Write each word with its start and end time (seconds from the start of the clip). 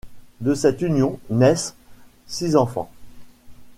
De 0.39 0.55
cette 0.55 0.81
union, 0.81 1.19
naissent 1.29 1.75
six 2.25 2.55
enfants. 2.55 2.89